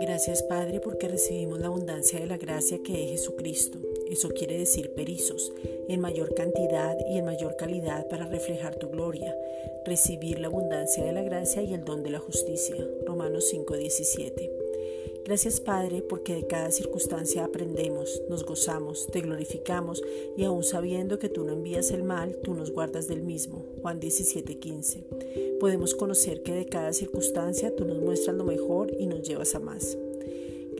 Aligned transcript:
Gracias 0.00 0.42
Padre 0.42 0.80
porque 0.80 1.08
recibimos 1.08 1.60
la 1.60 1.68
abundancia 1.68 2.20
de 2.20 2.26
la 2.26 2.36
gracia 2.36 2.78
que 2.84 3.04
es 3.04 3.10
Jesucristo. 3.10 3.78
Eso 4.10 4.28
quiere 4.28 4.58
decir 4.58 4.90
perizos, 4.94 5.52
en 5.88 6.00
mayor 6.00 6.34
cantidad 6.34 6.96
y 7.08 7.18
en 7.18 7.24
mayor 7.24 7.56
calidad 7.56 8.06
para 8.08 8.26
reflejar 8.26 8.76
tu 8.76 8.90
gloria. 8.90 9.34
Recibir 9.86 10.38
la 10.40 10.48
abundancia 10.48 11.04
de 11.04 11.12
la 11.12 11.22
gracia 11.22 11.62
y 11.62 11.72
el 11.72 11.84
don 11.84 12.02
de 12.02 12.10
la 12.10 12.18
justicia. 12.18 12.76
Romanos 13.06 13.48
5:17. 13.50 14.50
Gracias 15.24 15.60
Padre 15.60 16.02
porque 16.02 16.34
de 16.34 16.46
cada 16.46 16.70
circunstancia 16.70 17.44
aprendemos, 17.44 18.22
nos 18.28 18.44
gozamos, 18.44 19.06
te 19.06 19.20
glorificamos 19.20 20.02
y 20.36 20.44
aun 20.44 20.64
sabiendo 20.64 21.18
que 21.18 21.28
tú 21.28 21.44
no 21.44 21.52
envías 21.52 21.90
el 21.90 22.02
mal, 22.02 22.36
tú 22.42 22.54
nos 22.54 22.72
guardas 22.72 23.06
del 23.06 23.22
mismo. 23.22 23.64
Juan 23.82 24.00
17:15. 24.00 25.04
Podemos 25.60 25.94
conocer 25.94 26.42
que 26.42 26.54
de 26.54 26.66
cada 26.66 26.92
circunstancia 26.92 27.74
tú 27.76 27.84
nos 27.84 28.00
muestras 28.00 28.36
lo 28.36 28.44
mejor 28.44 28.92
y 28.98 29.06
nos 29.06 29.22
llevas 29.22 29.54
a 29.54 29.60
más. 29.60 29.96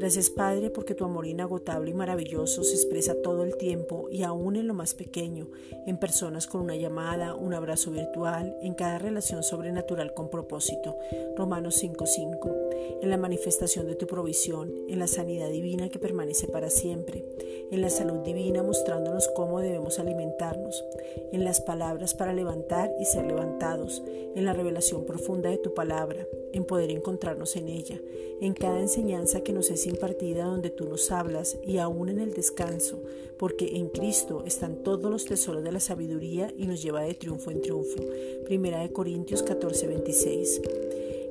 Gracias 0.00 0.30
Padre 0.30 0.70
porque 0.70 0.94
tu 0.94 1.04
amor 1.04 1.26
inagotable 1.26 1.90
y 1.90 1.94
maravilloso 1.94 2.64
se 2.64 2.74
expresa 2.74 3.20
todo 3.20 3.44
el 3.44 3.58
tiempo 3.58 4.08
y 4.10 4.22
aún 4.22 4.56
en 4.56 4.66
lo 4.66 4.72
más 4.72 4.94
pequeño, 4.94 5.48
en 5.86 5.98
personas 5.98 6.46
con 6.46 6.62
una 6.62 6.74
llamada, 6.74 7.34
un 7.34 7.52
abrazo 7.52 7.90
virtual, 7.90 8.56
en 8.62 8.72
cada 8.72 8.98
relación 8.98 9.42
sobrenatural 9.42 10.14
con 10.14 10.30
propósito. 10.30 10.96
Romanos 11.36 11.74
5:5. 11.74 12.69
En 13.02 13.10
la 13.10 13.16
manifestación 13.16 13.86
de 13.86 13.94
tu 13.94 14.06
provisión, 14.06 14.72
en 14.88 14.98
la 14.98 15.06
sanidad 15.06 15.50
divina 15.50 15.88
que 15.88 15.98
permanece 15.98 16.48
para 16.48 16.70
siempre, 16.70 17.24
en 17.70 17.80
la 17.80 17.90
salud 17.90 18.18
divina 18.20 18.62
mostrándonos 18.62 19.28
cómo 19.28 19.60
debemos 19.60 19.98
alimentarnos, 19.98 20.84
en 21.32 21.44
las 21.44 21.60
palabras 21.60 22.14
para 22.14 22.32
levantar 22.32 22.92
y 22.98 23.04
ser 23.04 23.26
levantados, 23.26 24.02
en 24.34 24.44
la 24.44 24.52
revelación 24.52 25.04
profunda 25.04 25.50
de 25.50 25.58
tu 25.58 25.74
palabra, 25.74 26.26
en 26.52 26.64
poder 26.64 26.90
encontrarnos 26.90 27.56
en 27.56 27.68
ella, 27.68 28.00
en 28.40 28.54
cada 28.54 28.80
enseñanza 28.80 29.42
que 29.42 29.52
nos 29.52 29.70
es 29.70 29.86
impartida 29.86 30.44
donde 30.44 30.70
tú 30.70 30.86
nos 30.88 31.10
hablas 31.10 31.58
y 31.62 31.78
aún 31.78 32.08
en 32.08 32.20
el 32.20 32.32
descanso, 32.32 33.02
porque 33.38 33.76
en 33.76 33.88
Cristo 33.88 34.44
están 34.46 34.82
todos 34.82 35.10
los 35.10 35.24
tesoros 35.24 35.62
de 35.62 35.72
la 35.72 35.80
sabiduría 35.80 36.52
y 36.56 36.66
nos 36.66 36.82
lleva 36.82 37.02
de 37.02 37.14
triunfo 37.14 37.50
en 37.50 37.62
triunfo. 37.62 38.00
Primera 38.44 38.80
de 38.80 38.92
Corintios 38.92 39.42
14, 39.42 39.86
26. 39.86 40.62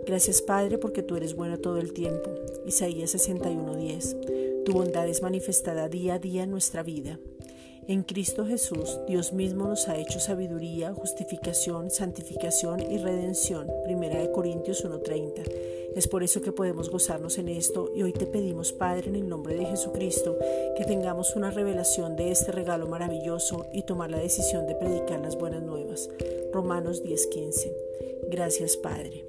Gracias 0.06 0.42
Padre 0.42 0.78
porque 0.78 1.04
tú 1.04 1.16
eres 1.16 1.36
bueno 1.36 1.58
todo 1.60 1.78
el 1.78 1.94
tiempo. 1.94 2.30
Isaías 2.66 3.12
61, 3.12 3.76
10. 3.76 4.18
Tu 4.66 4.72
bondad 4.72 5.08
es 5.08 5.22
manifestada 5.22 5.90
día 5.90 6.16
a 6.16 6.20
día 6.20 6.44
en 6.44 6.52
nuestra 6.52 6.84
vida. 6.84 7.20
En 7.90 8.04
Cristo 8.04 8.46
Jesús, 8.46 9.00
Dios 9.08 9.34
mismo 9.34 9.68
nos 9.68 9.88
ha 9.88 9.98
hecho 9.98 10.20
sabiduría, 10.20 10.94
justificación, 10.94 11.90
santificación 11.90 12.80
y 12.82 13.00
redención. 13.00 13.68
Primera 13.84 14.20
de 14.20 14.32
Corintios 14.32 14.86
1:30. 14.86 15.42
Es 15.96 16.08
por 16.08 16.22
eso 16.22 16.40
que 16.44 16.52
podemos 16.52 16.92
gozarnos 16.92 17.40
en 17.40 17.50
esto 17.50 17.92
y 17.96 18.04
hoy 18.04 18.14
te 18.14 18.28
pedimos, 18.28 18.74
Padre, 18.74 19.10
en 19.10 19.16
el 19.16 19.28
nombre 19.28 19.56
de 19.56 19.66
Jesucristo, 19.66 20.38
que 20.78 20.86
tengamos 20.86 21.36
una 21.36 21.50
revelación 21.50 22.16
de 22.16 22.30
este 22.30 22.52
regalo 22.52 22.86
maravilloso 22.86 23.66
y 23.74 23.82
tomar 23.82 24.12
la 24.12 24.20
decisión 24.20 24.68
de 24.68 24.76
predicar 24.76 25.20
las 25.22 25.36
buenas 25.36 25.64
nuevas. 25.64 26.12
Romanos 26.54 27.02
10:15. 27.02 27.74
Gracias, 28.30 28.78
Padre. 28.78 29.26